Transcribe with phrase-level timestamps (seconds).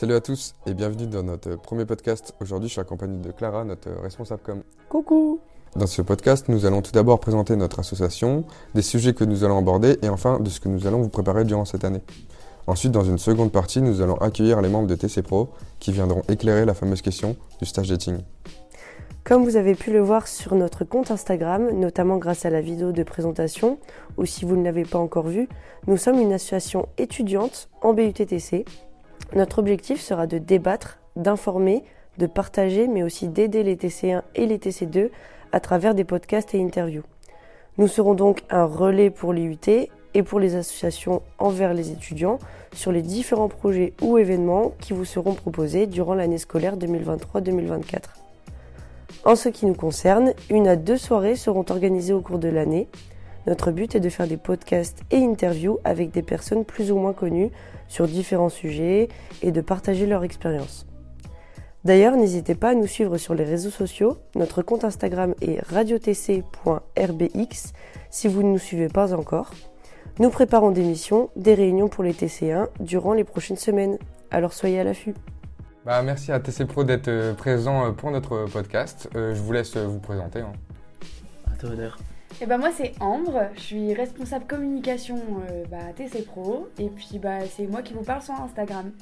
[0.00, 2.34] Salut à tous et bienvenue dans notre premier podcast.
[2.40, 4.62] Aujourd'hui, je suis accompagné de Clara, notre responsable com.
[4.88, 5.40] Coucou
[5.76, 8.44] Dans ce podcast, nous allons tout d'abord présenter notre association,
[8.74, 11.44] des sujets que nous allons aborder et enfin de ce que nous allons vous préparer
[11.44, 12.00] durant cette année.
[12.66, 15.50] Ensuite, dans une seconde partie, nous allons accueillir les membres de TC Pro
[15.80, 18.20] qui viendront éclairer la fameuse question du stage dating.
[19.22, 22.92] Comme vous avez pu le voir sur notre compte Instagram, notamment grâce à la vidéo
[22.92, 23.78] de présentation,
[24.16, 25.46] ou si vous ne l'avez pas encore vue,
[25.88, 28.64] nous sommes une association étudiante en BUTTC.
[29.34, 31.84] Notre objectif sera de débattre, d'informer,
[32.18, 35.10] de partager, mais aussi d'aider les TC1 et les TC2
[35.52, 37.04] à travers des podcasts et interviews.
[37.78, 42.38] Nous serons donc un relais pour l'IUT et pour les associations envers les étudiants
[42.74, 48.00] sur les différents projets ou événements qui vous seront proposés durant l'année scolaire 2023-2024.
[49.24, 52.88] En ce qui nous concerne, une à deux soirées seront organisées au cours de l'année.
[53.46, 57.12] Notre but est de faire des podcasts et interviews avec des personnes plus ou moins
[57.12, 57.50] connues
[57.88, 59.08] sur différents sujets
[59.42, 60.86] et de partager leur expérience.
[61.84, 64.18] D'ailleurs, n'hésitez pas à nous suivre sur les réseaux sociaux.
[64.34, 66.42] Notre compte Instagram est radiotc.rbx
[68.10, 69.52] si vous ne nous suivez pas encore.
[70.18, 73.96] Nous préparons des missions, des réunions pour les TC1 durant les prochaines semaines.
[74.30, 75.14] Alors soyez à l'affût.
[75.86, 79.08] Bah, merci à TC Pro d'être euh, présent euh, pour notre podcast.
[79.16, 80.40] Euh, je vous laisse vous présenter.
[80.40, 80.52] hein.
[81.50, 81.96] À ton honneur.
[82.42, 85.18] Et bah moi c'est Ambre, je suis responsable communication
[85.50, 88.92] euh, bah, à TC Pro et puis bah c'est moi qui vous parle sur Instagram.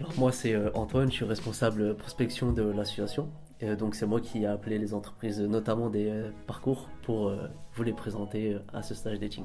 [0.00, 3.28] Alors moi c'est euh, Antoine, je suis responsable prospection de l'association.
[3.60, 7.30] Et, euh, donc c'est moi qui ai appelé les entreprises, notamment des euh, parcours, pour
[7.74, 9.44] vous les présenter à ce stage dating.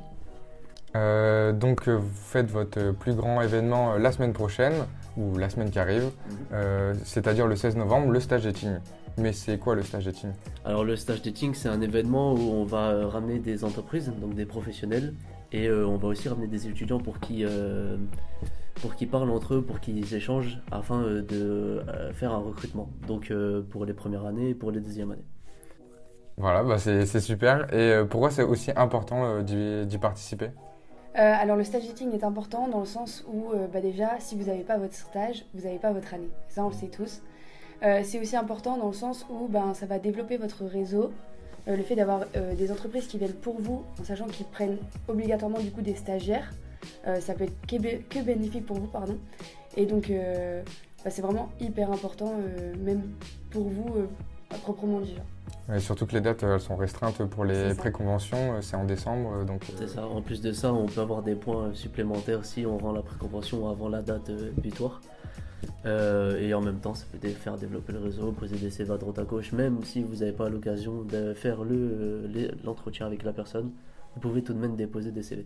[0.95, 4.73] Euh, donc, vous faites votre plus grand événement la semaine prochaine,
[5.17, 6.09] ou la semaine qui arrive,
[6.53, 8.77] euh, c'est-à-dire le 16 novembre, le stage dating.
[9.17, 10.31] Mais c'est quoi le stage dating?
[10.63, 14.33] Alors le stage dating c'est un événement où on va euh, ramener des entreprises, donc
[14.35, 15.13] des professionnels,
[15.51, 17.97] et euh, on va aussi ramener des étudiants pour qu'ils euh,
[18.81, 22.89] pour qu'ils parlent entre eux, pour qu'ils échangent afin euh, de faire un recrutement.
[23.05, 23.31] Donc
[23.69, 25.25] pour les premières années et pour les deuxièmes années.
[26.37, 27.71] Voilà, bah, c'est super.
[27.73, 30.51] Et pourquoi c'est aussi important d'y participer?
[31.17, 34.45] Euh, alors le stage dating est important dans le sens où bah, déjà si vous
[34.45, 36.29] n'avez pas votre stage, vous n'avez pas votre année.
[36.47, 37.21] Ça on le sait tous.
[37.83, 41.11] Euh, c'est aussi important dans le sens où ben, ça va développer votre réseau.
[41.67, 44.77] Euh, le fait d'avoir euh, des entreprises qui viennent pour vous, en sachant qu'ils prennent
[45.07, 46.51] obligatoirement du coup des stagiaires,
[47.07, 49.17] euh, ça peut être que, bé- que bénéfique pour vous, pardon.
[49.77, 50.61] Et donc euh,
[51.03, 53.01] bah, c'est vraiment hyper important, euh, même
[53.51, 54.07] pour vous euh,
[54.51, 55.15] à proprement dit.
[55.73, 59.61] Et surtout que les dates, elles sont restreintes pour les préconventions, c'est en décembre, donc...
[59.69, 60.05] euh, C'est ça.
[60.07, 63.69] En plus de ça, on peut avoir des points supplémentaires si on rend la préconvention
[63.69, 64.99] avant la date euh, butoir.
[65.85, 68.97] Euh, et en même temps, ça peut faire développer le réseau, poser des CV à
[68.97, 69.51] droite à gauche.
[69.51, 73.71] Même si vous n'avez pas l'occasion de faire le, euh, l'entretien avec la personne,
[74.15, 75.45] vous pouvez tout de même déposer des CV.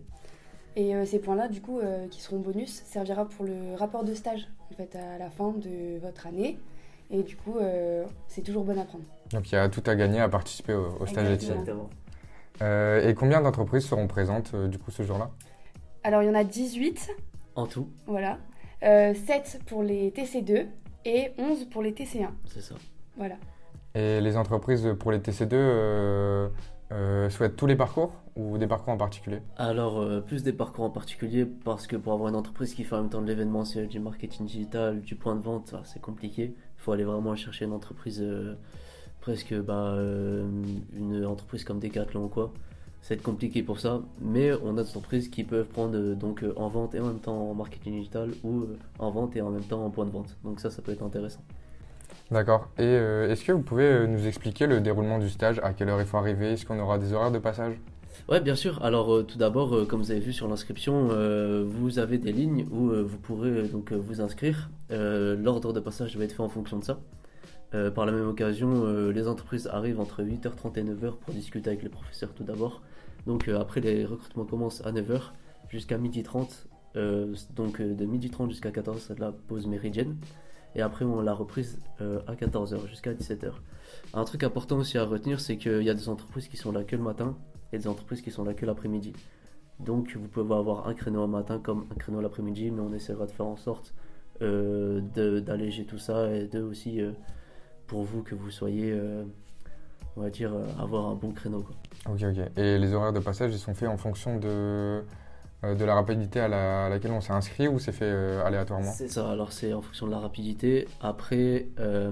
[0.76, 4.12] Et euh, ces points-là, du coup, euh, qui seront bonus, servira pour le rapport de
[4.12, 6.58] stage, en fait, à la fin de votre année.
[7.10, 9.04] Et du coup, euh, c'est toujours bon à prendre.
[9.32, 11.30] Donc il y a tout à gagner à participer au, au stage.
[11.30, 11.88] Exactement.
[12.62, 15.30] Euh, et combien d'entreprises seront présentes euh, du coup ce jour-là?
[16.04, 17.10] Alors, il y en a 18,
[17.54, 18.38] En tout, voilà.
[18.82, 20.66] Euh, 7 pour les TC2
[21.04, 22.28] et 11 pour les TC1.
[22.48, 22.74] c'est ça.
[23.16, 23.36] Voilà.
[23.94, 26.48] Et les entreprises pour les TC2 euh,
[26.92, 29.40] euh, souhaitent tous les parcours ou des parcours en particulier?
[29.56, 32.94] Alors, euh, plus des parcours en particulier, parce que pour avoir une entreprise qui fait
[32.94, 36.54] en même temps de l'événementiel, du marketing digital, du point de vente, ça, c'est compliqué.
[36.54, 38.54] Il faut aller vraiment chercher une entreprise, euh,
[39.20, 40.46] presque bah, euh,
[40.94, 42.52] une entreprise comme Decathlon ou quoi.
[43.06, 46.16] Ça va être compliqué pour ça, mais on a des entreprises qui peuvent prendre euh,
[46.16, 49.36] donc euh, en vente et en même temps en marketing digital ou euh, en vente
[49.36, 50.36] et en même temps en point de vente.
[50.42, 51.38] Donc ça, ça peut être intéressant.
[52.32, 52.66] D'accord.
[52.78, 55.60] Et euh, est-ce que vous pouvez nous expliquer le déroulement du stage?
[55.62, 56.54] À quelle heure il faut arriver?
[56.54, 57.74] Est-ce qu'on aura des horaires de passage?
[58.28, 58.84] Ouais, bien sûr.
[58.84, 62.32] Alors, euh, tout d'abord, euh, comme vous avez vu sur l'inscription, euh, vous avez des
[62.32, 64.68] lignes où vous pourrez donc vous inscrire.
[64.90, 66.98] L'ordre de passage va être fait en fonction de ça.
[67.74, 71.70] Euh, par la même occasion, euh, les entreprises arrivent entre 8h30 et 9h pour discuter
[71.70, 72.82] avec les professeurs tout d'abord.
[73.26, 75.32] Donc, euh, après, les recrutements commencent à 9h
[75.68, 76.66] jusqu'à 12h30.
[76.94, 80.16] Euh, donc, de 12h30 jusqu'à 14h, c'est la pause méridienne.
[80.76, 83.50] Et après, on l'a reprise à 14h jusqu'à 17h.
[84.12, 86.84] Un truc important aussi à retenir, c'est qu'il y a des entreprises qui sont là
[86.84, 87.34] que le matin
[87.72, 89.14] et des entreprises qui sont là que l'après-midi.
[89.80, 93.24] Donc vous pouvez avoir un créneau le matin comme un créneau l'après-midi, mais on essaiera
[93.24, 93.94] de faire en sorte
[94.38, 97.00] d'alléger tout ça et de aussi
[97.86, 99.24] pour vous que vous soyez, euh,
[100.16, 101.62] on va dire, euh, avoir un bon créneau.
[101.62, 101.74] quoi.
[102.12, 102.50] Ok, ok.
[102.56, 105.02] Et les horaires de passage, ils sont faits en fonction de, euh,
[105.74, 108.92] de la rapidité à, la- à laquelle on s'est inscrit ou c'est fait euh, aléatoirement?
[108.92, 110.86] C'est ça, alors c'est en fonction de la rapidité.
[111.00, 112.10] Après, euh,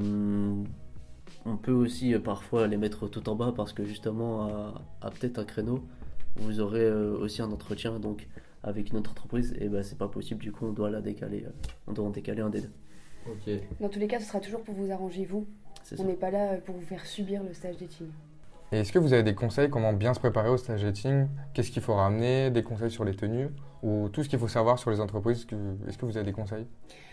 [1.47, 5.11] on peut aussi euh, parfois les mettre tout en bas parce que justement, à, à
[5.11, 5.85] peut-être un créneau,
[6.37, 8.27] vous aurez euh, aussi un entretien donc
[8.62, 11.44] avec une autre entreprise et ben c'est pas possible, du coup on doit la décaler,
[11.47, 11.50] euh,
[11.87, 12.70] on doit en décaler un des deux.
[13.27, 13.50] Ok,
[13.81, 15.47] Dans tous les cas, ce sera toujours pour vous arranger vous.
[15.84, 18.08] C'est On n'est pas là pour vous faire subir le stage dating.
[18.72, 21.26] Et est-ce que vous avez des conseils comment bien se préparer au stage dating?
[21.52, 22.50] Qu'est-ce qu'il faut ramener?
[22.50, 23.48] Des conseils sur les tenues?
[23.82, 25.46] Ou tout ce qu'il faut savoir sur les entreprises
[25.86, 26.66] Est-ce que- vous avez des conseils?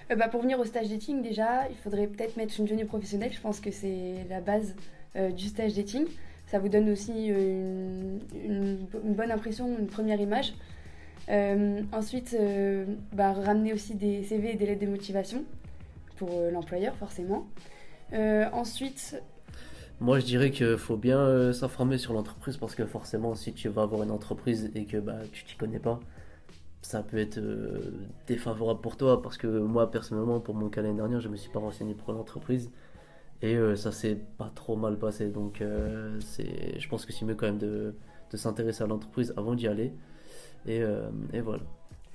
[0.09, 3.31] Euh, bah, pour venir au stage dating, déjà, il faudrait peut-être mettre une tenue professionnelle.
[3.33, 4.73] Je pense que c'est la base
[5.17, 6.05] euh, du stage dating.
[6.47, 10.53] Ça vous donne aussi euh, une, une bo- une bonne impression, une première image.
[11.29, 15.43] Euh, ensuite, euh, bah, ramener aussi des CV et des lettres de motivation
[16.17, 17.45] pour euh, l'employeur, forcément.
[18.13, 19.21] Euh, ensuite,
[19.99, 23.69] Moi, je dirais qu'il faut bien euh, s'informer sur l'entreprise parce que forcément, si tu
[23.69, 25.99] vas avoir une entreprise et que bah, tu t'y connais pas,
[26.81, 30.95] ça peut être euh, défavorable pour toi parce que moi, personnellement, pour mon cas l'année
[30.97, 32.71] dernière, je me suis pas renseigné pour l'entreprise
[33.41, 35.29] et euh, ça s'est pas trop mal passé.
[35.29, 37.95] Donc, euh, c'est, je pense que c'est mieux quand même de,
[38.31, 39.95] de s'intéresser à l'entreprise avant d'y aller.
[40.65, 41.63] Et, euh, et voilà.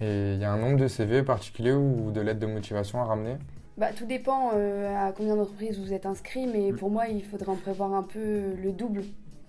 [0.01, 3.05] Et il y a un nombre de CV particulier ou de lettres de motivation à
[3.05, 3.37] ramener?
[3.79, 7.51] Bah, tout dépend euh, à combien d'entreprises vous êtes inscrit, mais pour moi, il faudrait
[7.53, 9.03] en prévoir un peu le double.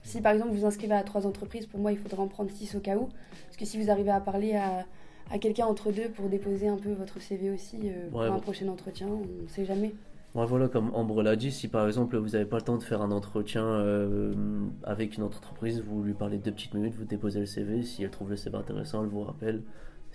[0.04, 2.76] Si par exemple vous inscrivez à trois entreprises, pour moi, il faudrait en prendre six
[2.76, 3.10] au cas où.
[3.46, 4.86] Parce que si vous arrivez à parler à,
[5.32, 8.36] à quelqu'un entre deux pour déposer un peu votre CV aussi euh, pour Ouais, un
[8.36, 8.40] bon.
[8.40, 9.94] prochain entretien, on ne sait jamais.
[10.36, 12.84] Ouais, voilà, comme Ambre l'a dit, si par exemple vous n'avez pas le temps de
[12.84, 14.34] faire un entretien euh,
[14.84, 18.10] avec une entreprise, vous lui parlez deux petites minutes, vous déposez le CV, si elle
[18.12, 19.64] trouve le CV intéressant, elle vous rappelle.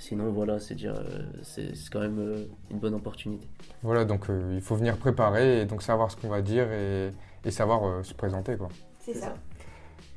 [0.03, 3.47] Sinon, voilà, c'est déjà, euh, c'est quand même euh, une bonne opportunité.
[3.85, 7.13] Voilà, donc euh, il faut venir préparer et donc savoir ce qu'on va dire et,
[7.45, 8.57] et savoir euh, se présenter.
[8.57, 8.69] Quoi.
[8.99, 9.33] C'est ça.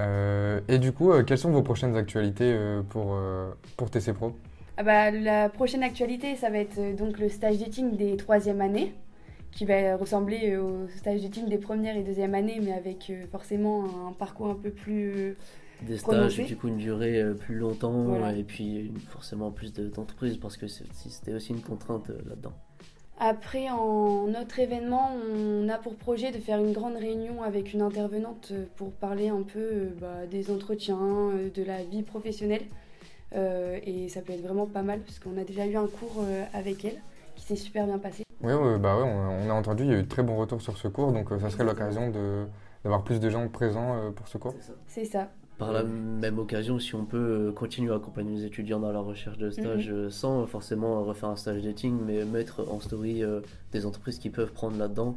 [0.02, 4.14] Euh, et du coup, euh, quelles sont vos prochaines actualités euh, pour, euh, pour TC
[4.14, 4.34] Pro?
[4.78, 8.62] Ah bah, la prochaine actualité, ça va être euh, donc le stage dating des troisième
[8.62, 8.96] années,
[9.52, 13.28] qui va ressembler euh, au stage dating des premières et deuxième années, mais avec euh,
[13.32, 15.38] forcément un parcours un peu plus...
[15.81, 18.33] Des stages, du coup, une durée euh, plus longtemps Voilà.
[18.33, 22.54] et puis forcément plus de- d'entreprises parce que c'était aussi une contrainte euh, là-dedans.
[23.18, 27.81] Après, en autre événement, on a pour projet de faire une grande réunion avec une
[27.81, 32.63] intervenante euh, pour parler un peu bah, des entretiens, de la vie professionnelle.
[33.36, 36.24] Euh, et ça peut être vraiment pas mal parce qu'on a déjà eu un cours
[36.54, 37.01] avec elle
[37.36, 38.24] qui s'est super bien passé.
[38.42, 40.38] Oui, ouais, bah ouais, on, on a entendu, il y a eu de très bons
[40.38, 42.45] retours sur ce cours, donc euh, ça serait l'occasion de-
[42.83, 44.54] d'avoir plus de gens présents euh, pour ce cours.
[44.88, 45.31] C'est ça.
[45.57, 49.00] Par la même occasion, si on peut euh, continuer à accompagner les étudiants dans la
[49.00, 53.40] recherche de stage euh, sans forcément refaire un stage dating, mais mettre en story euh,
[53.72, 55.16] des entreprises qui peuvent prendre là-dedans,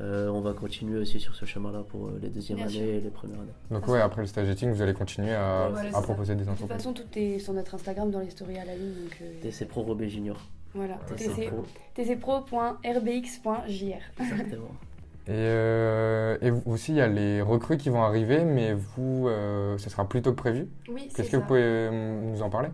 [0.00, 2.82] euh, on va continuer aussi sur ce chemin-là pour les deuxièmes Bien années sûr.
[2.84, 3.52] et les premières années.
[3.70, 6.02] Donc ouais, après le stage dating, vous allez continuer à, Ouais, voilà, à c'est ça.
[6.02, 6.76] proposer des De toute entreprises.
[6.78, 8.94] façon, tout est sur notre Instagram dans les stories à la ligne.
[9.04, 10.36] Donc, euh, TC Pro Robé Junior.
[10.74, 11.64] voilà, TC Pro,
[11.94, 14.00] tcpro.rbx.jr.
[14.18, 14.74] exactement.
[15.30, 19.78] Et, euh, et aussi, il y a les recrues qui vont arriver, mais vous, euh,
[19.78, 20.66] ce sera plus tôt que prévu.
[20.88, 21.38] Oui, c'est Qu'est-ce que ça.
[21.38, 22.68] vous pouvez euh, nous en parler?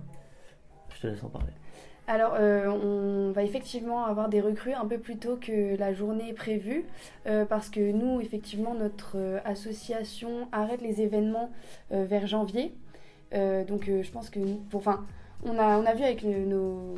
[0.94, 1.50] Je te laisse en parler.
[2.08, 6.32] Alors, euh, on va effectivement avoir des recrues un peu plus tôt que la journée
[6.32, 6.86] prévue,
[7.26, 11.50] euh, parce que nous, effectivement, notre association arrête les événements
[11.92, 12.72] euh, vers janvier.
[13.34, 15.04] Euh, donc, euh, je pense que, nous- pour, enfin,
[15.44, 16.94] on a, on a vu avec le- nos,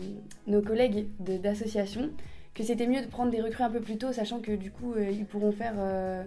[0.47, 2.11] nos collègues de- d'association
[2.59, 4.93] que c'était mieux de prendre des recrues un peu plus tôt, sachant que du coup,
[4.97, 6.23] euh, ils pourront faire euh,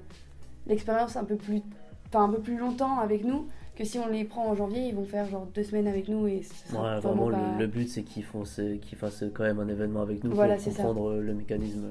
[0.66, 1.62] l'expérience un peu plus,
[2.07, 3.45] enfin, un peu plus longtemps avec nous.
[3.75, 6.28] Que si on les prend en janvier, ils vont faire genre deux semaines avec nous
[6.28, 9.24] et ce sera Ouais, vraiment vraiment, pas- le, le but c'est qu'ils font qu'ils fassent
[9.33, 10.69] quand même un événement avec nous Voilà, pour ça.
[10.83, 11.86] comprendre euh, le mécanisme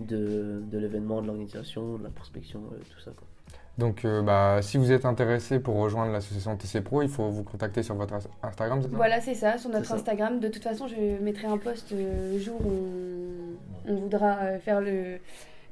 [0.00, 3.10] de, de l'événement, de l'organisation, de la prospection, euh, tout ça.
[3.10, 3.26] Quoi.
[3.76, 7.42] Donc, euh, bah, si vous êtes intéressé pour rejoindre l'association TC Pro, il faut vous
[7.44, 9.94] contacter sur votre Instagram, Voilà, c'est ça, sur notre ça.
[9.94, 10.38] Instagram.
[10.38, 13.19] De toute façon, je mettrai un post euh, le jour où on,
[13.90, 14.80] on voudra euh, faire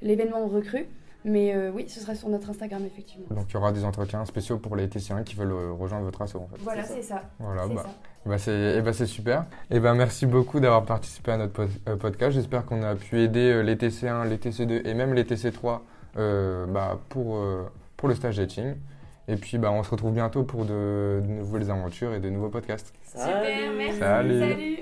[0.02, 0.86] l'événement recrue.
[1.24, 3.26] Mais euh, oui, ce sera sur notre Instagram, effectivement.
[3.30, 6.22] Donc, il y aura des entretiens spéciaux pour les TC1 qui veulent euh, rejoindre votre
[6.22, 6.56] asso, en fait.
[6.62, 7.22] Voilà, C'est ça.
[7.40, 7.88] Voilà, c'est bah, ça.
[8.24, 9.44] bah, c'est eh bah, c'est super.
[9.70, 12.32] Et ben merci beaucoup d'avoir participé à notre pod- euh, podcast.
[12.36, 15.80] J'espère qu'on a pu aider euh, les TC1, les TC2 et même les TC3
[16.18, 17.64] euh, bah, pour, euh,
[17.96, 18.76] pour le stage dating.
[19.26, 22.48] Et puis, bah, on se retrouve bientôt pour de, de nouvelles aventures et de nouveaux
[22.48, 22.94] podcasts.
[23.04, 23.98] Super, merci.
[23.98, 24.38] Salut.
[24.38, 24.78] Salut.